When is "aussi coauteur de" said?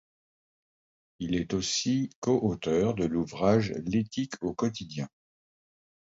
1.53-3.05